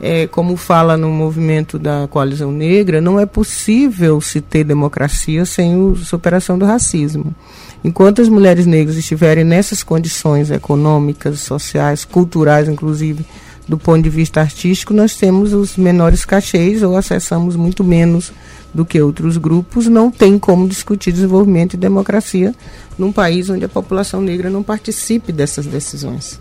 é, 0.00 0.26
como 0.26 0.56
fala 0.56 0.96
no 0.96 1.08
movimento 1.08 1.78
da 1.78 2.06
coalizão 2.08 2.52
negra, 2.52 3.00
não 3.00 3.18
é 3.18 3.26
possível 3.26 4.20
se 4.20 4.40
ter 4.40 4.64
democracia 4.64 5.44
sem 5.44 5.74
a 5.74 6.04
superação 6.04 6.58
do 6.58 6.64
racismo. 6.64 7.34
Enquanto 7.82 8.22
as 8.22 8.28
mulheres 8.28 8.66
negras 8.66 8.96
estiverem 8.96 9.44
nessas 9.44 9.82
condições 9.82 10.50
econômicas, 10.50 11.40
sociais, 11.40 12.04
culturais, 12.04 12.68
inclusive, 12.68 13.24
do 13.66 13.78
ponto 13.78 14.02
de 14.02 14.10
vista 14.10 14.40
artístico, 14.40 14.92
nós 14.92 15.16
temos 15.16 15.52
os 15.52 15.76
menores 15.76 16.24
cachês 16.24 16.82
ou 16.82 16.96
acessamos 16.96 17.56
muito 17.56 17.82
menos 17.82 18.32
do 18.74 18.84
que 18.84 19.00
outros 19.00 19.36
grupos. 19.36 19.86
Não 19.86 20.10
tem 20.10 20.38
como 20.38 20.68
discutir 20.68 21.12
desenvolvimento 21.12 21.74
e 21.74 21.76
democracia 21.76 22.54
num 22.98 23.10
país 23.10 23.48
onde 23.48 23.64
a 23.64 23.68
população 23.68 24.20
negra 24.20 24.50
não 24.50 24.62
participe 24.62 25.32
dessas 25.32 25.66
decisões. 25.66 26.40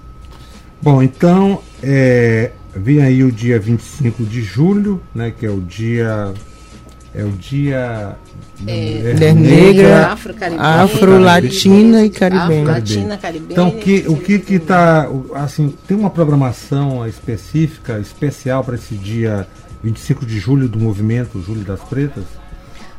Bom, 0.82 1.02
então, 1.02 1.62
é, 1.82 2.52
vem 2.76 3.02
aí 3.02 3.24
o 3.24 3.32
dia 3.32 3.58
25 3.58 4.24
de 4.26 4.42
julho, 4.42 5.02
né, 5.16 5.32
que 5.32 5.46
é 5.46 5.50
o 5.50 5.62
dia 5.62 6.34
é 7.16 7.24
o 7.24 7.32
dia 7.32 8.16
é, 8.66 9.14
mulher 9.14 9.36
negra, 9.36 10.18
afro-latina 10.58 12.04
e 12.04 12.10
caribenha. 12.10 12.62
Afro-latina, 12.62 13.18
caribenha. 13.18 13.52
Então, 13.52 13.72
que, 13.72 14.06
o 14.08 14.18
que 14.18 14.40
que 14.40 14.56
está, 14.56 15.08
assim, 15.36 15.74
tem 15.88 15.96
uma 15.96 16.10
programação 16.10 17.08
específica, 17.08 18.00
especial 18.00 18.64
para 18.64 18.76
esse 18.76 18.96
dia 18.96 19.48
25 19.84 20.26
de 20.26 20.40
julho 20.40 20.68
do 20.68 20.80
movimento 20.80 21.42
Julho 21.42 21.62
das 21.62 21.82
Pretas? 21.82 22.24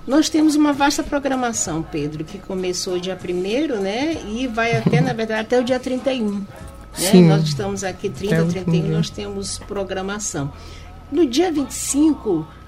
Nós 0.07 0.29
temos 0.29 0.55
uma 0.55 0.73
vasta 0.73 1.03
programação, 1.03 1.83
Pedro, 1.83 2.25
que 2.25 2.39
começou 2.39 3.01
dia 3.01 3.19
1 3.19 3.81
né? 3.81 4.19
E 4.29 4.47
vai 4.47 4.77
até, 4.77 5.01
na 5.01 5.15
verdade, 5.15 5.41
até 5.41 5.59
o 5.59 5.65
dia 5.65 5.81
31. 5.81 6.31
Né? 6.31 6.45
Sim. 6.93 7.27
Nós 7.27 7.43
estamos 7.43 7.83
aqui 7.83 8.11
30, 8.11 8.45
31, 8.45 8.89
nós 8.89 9.09
temos 9.09 9.59
programação. 9.59 10.53
No 11.11 11.27
dia 11.27 11.51
25, 11.51 12.31
é, 12.31 12.35
né, 12.35 12.43
né, 12.43 12.64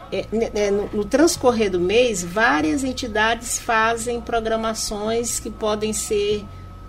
no, 0.70 0.98
no, 0.98 1.04
transcorrer 1.04 1.70
do 1.70 1.80
mês, 1.80 2.22
várias 2.22 2.84
entidades 2.84 3.58
fazem 3.58 4.20
programações 4.20 5.40
que 5.40 5.50
podem 5.50 5.92
ser 5.92 6.44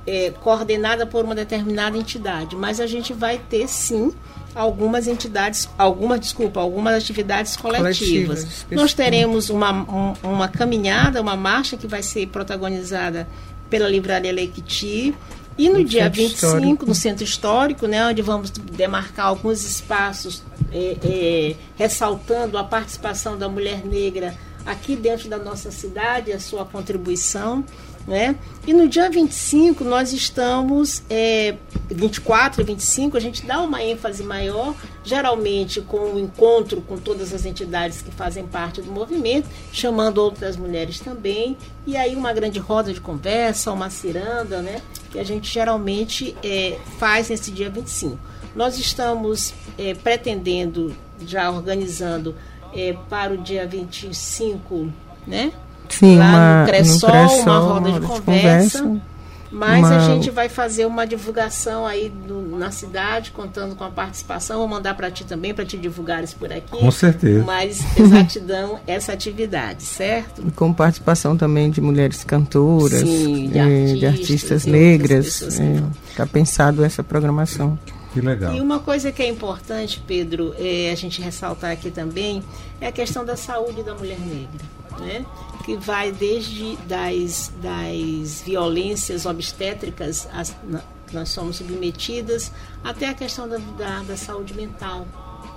é, 0.05 0.31
coordenadas 0.31 1.07
por 1.09 1.25
uma 1.25 1.35
determinada 1.35 1.97
entidade, 1.97 2.55
mas 2.55 2.79
a 2.79 2.87
gente 2.87 3.13
vai 3.13 3.37
ter 3.37 3.67
sim 3.67 4.13
algumas 4.55 5.07
entidades, 5.07 5.69
algumas, 5.77 6.19
desculpa, 6.19 6.59
algumas 6.59 6.95
atividades 6.95 7.55
coletivas. 7.55 8.43
coletivas 8.43 8.65
Nós 8.71 8.93
teremos 8.93 9.49
uma, 9.49 9.71
um, 9.71 10.13
uma 10.23 10.47
caminhada, 10.47 11.21
uma 11.21 11.35
marcha 11.35 11.77
que 11.77 11.85
vai 11.85 12.01
ser 12.01 12.27
protagonizada 12.27 13.27
pela 13.69 13.87
Livraria 13.87 14.31
Lequiti, 14.31 15.13
e 15.57 15.69
no, 15.69 15.79
no 15.79 15.83
dia 15.83 16.09
25, 16.09 16.35
histórico. 16.35 16.85
no 16.85 16.95
centro 16.95 17.23
histórico, 17.23 17.87
né, 17.87 18.05
onde 18.05 18.21
vamos 18.21 18.51
demarcar 18.51 19.27
alguns 19.27 19.63
espaços 19.63 20.43
é, 20.71 20.97
é, 21.03 21.55
ressaltando 21.75 22.57
a 22.57 22.63
participação 22.63 23.37
da 23.37 23.49
mulher 23.49 23.85
negra 23.85 24.35
aqui 24.65 24.95
dentro 24.95 25.29
da 25.29 25.37
nossa 25.37 25.71
cidade, 25.71 26.31
a 26.31 26.39
sua 26.39 26.65
contribuição. 26.65 27.63
Né? 28.07 28.37
E 28.65 28.71
no 28.71 28.87
dia 28.87 29.09
25 29.09 29.83
nós 29.83 30.13
estamos, 30.13 31.03
é, 31.09 31.55
24 31.89 32.61
e 32.61 32.63
25, 32.63 33.17
a 33.17 33.19
gente 33.19 33.45
dá 33.45 33.61
uma 33.61 33.83
ênfase 33.83 34.23
maior, 34.23 34.73
geralmente 35.03 35.81
com 35.81 36.13
o 36.13 36.19
encontro 36.19 36.81
com 36.81 36.97
todas 36.97 37.33
as 37.33 37.45
entidades 37.45 38.01
que 38.01 38.09
fazem 38.09 38.47
parte 38.47 38.81
do 38.81 38.89
movimento, 38.89 39.49
chamando 39.73 40.19
outras 40.19 40.55
mulheres 40.55 41.01
também, 41.01 41.57
e 41.85 41.97
aí 41.97 42.15
uma 42.15 42.31
grande 42.31 42.59
roda 42.59 42.93
de 42.93 43.01
conversa, 43.01 43.73
uma 43.73 43.89
ciranda, 43.89 44.61
né? 44.61 44.81
Que 45.11 45.19
a 45.19 45.23
gente 45.25 45.51
geralmente 45.53 46.33
é, 46.41 46.79
faz 46.97 47.27
nesse 47.27 47.51
dia 47.51 47.69
25. 47.69 48.17
Nós 48.55 48.77
estamos 48.77 49.53
é, 49.77 49.93
pretendendo, 49.93 50.95
já 51.25 51.51
organizando 51.51 52.33
é, 52.73 52.93
para 53.09 53.33
o 53.33 53.37
dia 53.37 53.67
25, 53.67 54.91
né? 55.25 55.51
Sim, 55.89 56.17
lá 56.17 56.25
uma, 56.25 56.61
no 56.61 56.67
Cressol, 56.67 57.41
uma 57.41 57.59
roda 57.59 57.91
de, 57.91 57.99
de 57.99 58.07
conversa. 58.07 58.79
conversa. 58.79 59.17
Mas 59.51 59.79
uma... 59.79 59.95
a 59.95 59.99
gente 59.99 60.29
vai 60.29 60.49
fazer 60.49 60.85
uma 60.85 61.07
divulgação 61.07 61.85
aí 61.85 62.09
do, 62.09 62.57
na 62.57 62.69
cidade, 62.69 63.31
contando 63.31 63.75
com 63.75 63.83
a 63.83 63.89
participação. 63.89 64.59
Vou 64.59 64.67
mandar 64.67 64.93
para 64.95 65.09
ti 65.09 65.23
também, 65.23 65.53
para 65.53 65.65
te 65.65 65.77
divulgares 65.77 66.33
por 66.33 66.51
aqui. 66.51 66.77
Com 66.77 66.91
certeza. 66.91 67.43
Mais 67.43 67.79
exatidão 67.97 68.79
essa 68.85 69.13
atividade, 69.13 69.83
certo? 69.83 70.43
E 70.45 70.51
com 70.51 70.73
participação 70.73 71.37
também 71.37 71.69
de 71.71 71.79
mulheres 71.79 72.23
cantoras, 72.23 72.99
Sim, 72.99 73.49
de, 73.49 73.57
é, 73.57 73.61
artistas, 73.61 73.99
de 73.99 74.05
artistas 74.05 74.65
negras. 74.65 75.41
Está 75.41 75.63
é, 75.63 75.83
tá 76.17 76.25
pensado 76.25 76.83
essa 76.83 77.03
programação. 77.03 77.79
Que 78.13 78.21
legal. 78.21 78.53
E 78.53 78.61
uma 78.61 78.79
coisa 78.79 79.11
que 79.11 79.21
é 79.21 79.27
importante, 79.27 80.01
Pedro, 80.05 80.53
é, 80.57 80.89
a 80.91 80.95
gente 80.95 81.21
ressaltar 81.21 81.71
aqui 81.71 81.91
também, 81.91 82.43
é 82.81 82.87
a 82.87 82.91
questão 82.91 83.23
da 83.23 83.35
saúde 83.35 83.83
da 83.83 83.93
mulher 83.93 84.19
negra, 84.19 84.65
né? 84.99 85.25
que 85.63 85.75
vai 85.75 86.11
desde 86.11 86.77
das, 86.87 87.51
das 87.61 88.41
violências 88.41 89.25
obstétricas 89.25 90.27
as, 90.31 90.55
na, 90.63 90.81
que 91.07 91.15
nós 91.15 91.29
somos 91.29 91.57
submetidas, 91.57 92.51
até 92.83 93.09
a 93.09 93.13
questão 93.13 93.47
da, 93.47 93.57
da, 93.57 94.03
da 94.03 94.17
saúde 94.17 94.53
mental. 94.53 95.07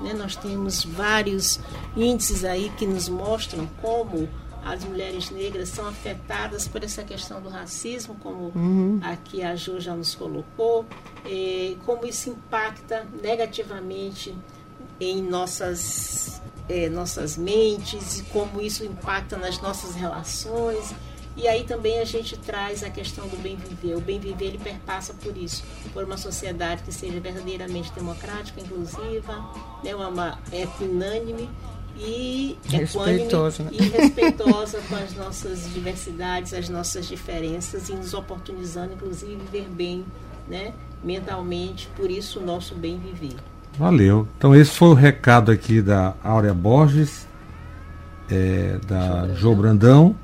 Né? 0.01 0.15
Nós 0.15 0.37
temos 0.37 0.85
vários 0.85 1.61
índices 1.97 2.45
aí 2.45 2.73
que 2.79 2.87
nos 2.87 3.09
mostram 3.09 3.69
como 3.83 4.29
as 4.65 4.85
mulheres 4.85 5.31
negras 5.31 5.71
são 5.71 5.87
afetadas 5.87 6.69
por 6.69 6.85
essa 6.85 7.03
questão 7.03 7.41
do 7.41 7.49
racismo, 7.49 8.15
como 8.21 8.53
uhum. 8.55 9.01
aqui 9.03 9.43
a 9.43 9.57
Jo 9.57 9.81
já 9.81 9.95
nos 9.95 10.15
colocou, 10.15 10.85
e 11.25 11.79
como 11.87 12.07
isso 12.07 12.31
impacta 12.31 13.07
negativamente 13.23 14.35
em 15.01 15.23
nossas, 15.23 16.40
eh, 16.71 16.89
nossas 16.89 17.37
mentes 17.37 18.21
e 18.21 18.23
como 18.25 18.61
isso 18.61 18.85
impacta 18.85 19.37
nas 19.37 19.61
nossas 19.61 19.97
relações. 19.97 20.95
E 21.37 21.49
aí 21.49 21.65
também 21.65 21.99
a 21.99 22.05
gente 22.05 22.37
traz 22.37 22.85
a 22.85 22.91
questão 22.91 23.27
do 23.27 23.37
bem 23.37 23.57
viver. 23.57 23.97
O 23.97 24.01
bem 24.01 24.21
viver 24.21 24.47
ele 24.47 24.59
perpassa 24.59 25.13
por 25.15 25.37
isso, 25.37 25.65
por 25.93 26.05
uma 26.05 26.17
sociedade 26.17 26.83
que 26.83 26.93
seja 26.93 27.19
verdadeiramente 27.19 27.91
democrática, 27.93 28.61
inclusiva, 28.61 29.51
né, 29.83 29.95
uma 29.95 30.39
equinânime 30.53 31.49
e 31.97 32.57
respeitosa, 32.65 33.65
né? 33.65 33.71
e 33.73 33.83
respeitosa 33.83 34.81
com 34.89 34.95
as 34.95 35.15
nossas 35.15 35.73
diversidades, 35.73 36.55
as 36.55 36.69
nossas 36.69 37.07
diferenças 37.07 37.89
e 37.89 37.95
nos 37.95 38.15
oportunizando, 38.15 38.95
inclusive, 38.95 39.37
viver 39.37 39.69
bem, 39.69 40.05
né, 40.49 40.73
mentalmente. 41.03 41.89
Por 41.97 42.11
isso, 42.11 42.39
o 42.39 42.43
nosso 42.45 42.75
bem 42.75 42.99
viver. 42.99 43.37
Valeu. 43.81 44.29
Então, 44.37 44.55
esse 44.55 44.73
foi 44.73 44.89
o 44.89 44.95
recado 44.95 45.51
aqui 45.51 45.81
da 45.81 46.13
Áurea 46.23 46.53
Borges, 46.53 47.27
é, 48.31 48.79
da 48.87 49.29
Jô 49.35 49.55
Brandão, 49.55 50.15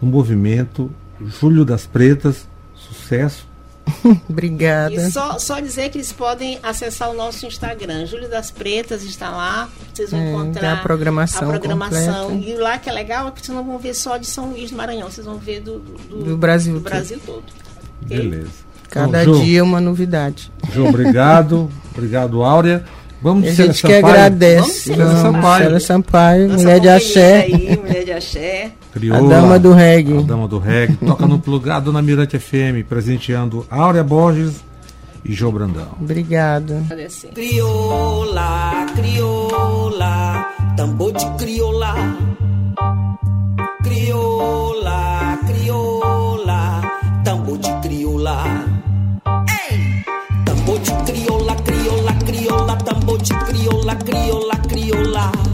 no 0.00 0.08
movimento 0.08 0.90
Júlio 1.20 1.64
das 1.64 1.86
Pretas. 1.86 2.48
Sucesso 2.74 3.46
Obrigada. 4.28 4.94
E 4.94 5.10
só, 5.10 5.38
só 5.38 5.60
dizer 5.60 5.90
que 5.90 5.98
eles 5.98 6.12
podem 6.12 6.58
acessar 6.62 7.10
o 7.10 7.14
nosso 7.14 7.46
Instagram. 7.46 8.06
Júlio 8.06 8.30
das 8.30 8.50
Pretas 8.50 9.02
está 9.02 9.30
lá. 9.30 9.68
Vocês 9.92 10.10
vão 10.10 10.20
é, 10.20 10.30
encontrar 10.30 10.72
a 10.74 10.76
programação. 10.76 11.48
A 11.48 11.50
programação. 11.50 12.30
Completa. 12.30 12.50
E 12.50 12.56
lá 12.56 12.78
que 12.78 12.88
é 12.88 12.92
legal 12.92 13.28
é 13.28 13.30
que 13.30 13.44
vocês 13.44 13.54
não 13.54 13.64
vão 13.64 13.78
ver 13.78 13.94
só 13.94 14.16
de 14.16 14.26
São 14.26 14.50
Luís 14.50 14.70
do 14.70 14.76
Maranhão, 14.76 15.10
vocês 15.10 15.26
vão 15.26 15.36
ver 15.36 15.60
do, 15.60 15.78
do, 15.78 16.24
do 16.24 16.36
Brasil, 16.36 16.74
do 16.74 16.80
Brasil 16.80 17.20
todo. 17.24 17.44
Beleza. 18.00 18.50
Cada 18.88 19.22
então, 19.22 19.40
dia 19.40 19.64
uma 19.64 19.80
novidade. 19.80 20.52
João, 20.72 20.88
obrigado. 20.88 21.70
obrigado, 21.94 22.42
Áurea. 22.42 22.84
Vamos, 23.22 23.46
a 23.46 23.52
gente 23.52 23.82
que 23.86 23.94
agradece. 23.94 24.94
Vamos, 24.94 25.20
Sampaio. 25.20 25.80
Sampaio, 25.80 26.48
mulher 26.50 26.80
de 26.80 26.88
axé. 26.88 27.42
Aí, 27.42 27.78
mulher 27.78 28.04
de 28.04 28.12
axé. 28.12 28.72
Crioula, 28.92 29.36
a 29.36 29.40
dama 29.40 29.58
do 29.58 29.72
reggae. 29.72 30.18
A 30.18 30.22
dama 30.22 30.48
do 30.48 30.58
reggae. 30.58 30.96
Toca 30.96 31.26
no 31.26 31.38
plugado 31.38 31.92
na 31.92 32.02
Mirante 32.02 32.38
FM, 32.38 32.84
presenteando 32.88 33.64
Áurea 33.70 34.02
Borges 34.02 34.56
e 35.24 35.32
João 35.32 35.52
Brandão. 35.52 35.96
Obrigado. 36.00 36.74
Crioula, 37.32 38.86
crioula, 38.96 40.46
tambor 40.76 41.12
de 41.12 41.26
crioula. 41.38 41.94
Crioula, 43.84 45.38
crioula, 45.46 46.82
tambor 47.24 47.58
de 47.58 47.70
crioula. 47.80 48.61
Crioula, 53.82 53.98
crioula, 53.98 54.62
crioula. 54.68 55.51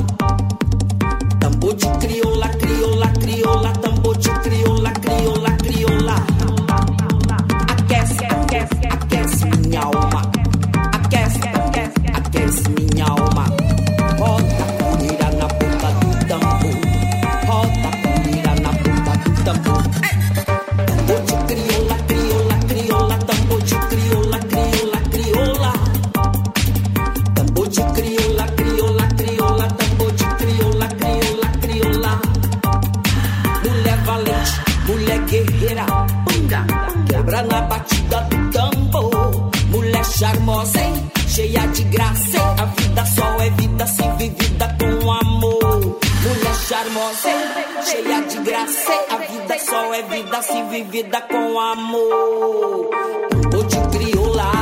Vivida 50.68 51.20
com 51.22 51.58
amor. 51.58 52.90
Tambor 53.30 53.64
de 53.66 53.80
crioula, 53.98 54.52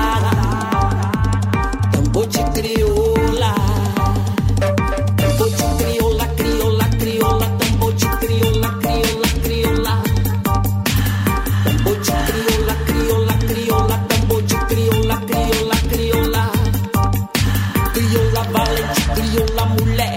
tambor 1.92 2.26
de 2.26 2.42
crioula. 2.54 3.54
Tambor 5.16 5.50
de 5.50 5.84
crioula, 5.84 6.26
crioula, 6.36 6.84
crioula, 6.98 7.46
tambor 7.58 7.92
de 7.94 8.06
crioula, 8.06 8.70
crioula, 15.22 15.76
crioula. 15.82 16.52
Crioula 17.92 18.42
valente, 18.52 19.02
crioula 19.14 19.64
mulher. 19.66 20.16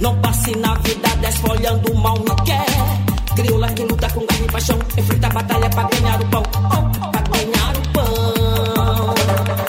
Não 0.00 0.20
passe 0.20 0.56
na 0.56 0.74
vida 0.76 1.08
desfolhando 1.20 1.94
mal 1.94 2.18
me 2.18 2.34
quer. 2.44 3.09
Crioula 3.36 3.68
que 3.68 3.84
luta 3.84 4.10
com 4.10 4.26
garra 4.26 4.44
e 4.44 4.52
paixão, 4.52 4.78
enfrenta 4.96 5.26
a 5.26 5.30
batalha 5.30 5.70
pra 5.70 5.82
ganhar 5.84 6.20
o 6.20 6.26
pão, 6.26 6.42
oh, 6.54 7.10
pra 7.10 7.22
ganhar 7.22 7.76
o 7.76 7.80
pão. 7.92 9.14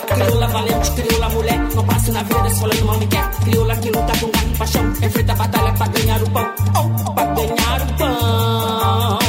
Crioula 0.07 0.47
valente, 0.47 0.91
crioula 0.91 1.29
mulher, 1.29 1.59
não 1.75 1.85
passe 1.85 2.11
na 2.11 2.23
vida 2.23 2.41
desfolhando 2.41 2.85
mal 2.85 2.97
me 2.97 3.07
quer. 3.07 3.29
Crioula 3.43 3.75
que 3.77 3.91
luta 3.91 4.13
com 4.19 4.31
garra 4.31 4.45
e 4.45 4.57
paixão, 4.57 4.93
enfrenta 5.01 5.31
a 5.31 5.35
batalha 5.35 5.73
pra 5.73 5.87
ganhar 5.87 6.21
o 6.21 6.29
pão, 6.31 6.55
oh, 6.75 7.11
pra 7.13 7.25
ganhar 7.25 7.81
o 7.81 7.93
pão. 7.97 9.19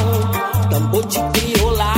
Tambor 0.69 1.05
de 1.05 1.19
crioula, 1.19 1.92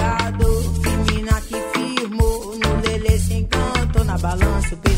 cuidado. 0.00 0.80
Que 1.48 1.56
firmou 1.72 2.54
no 2.58 2.80
lelê 2.82 3.18
sem 3.18 3.44
canto, 3.44 4.04
na 4.04 4.16
balança. 4.18 4.89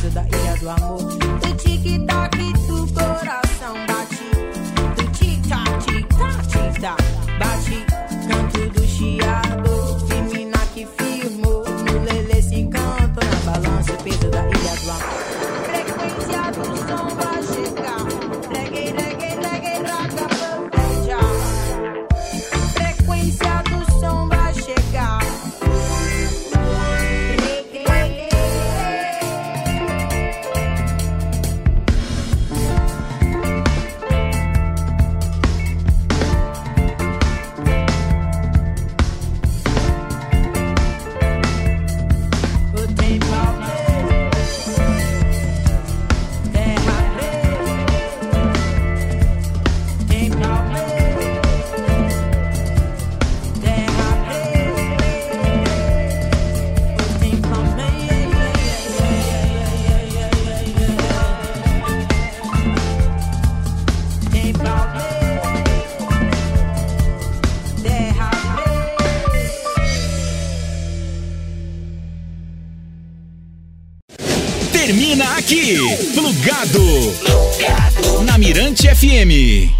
Plugado. 76.14 77.12
Plugado. 77.24 78.22
Na 78.24 78.36
Mirante 78.36 78.88
FM. 78.88 79.71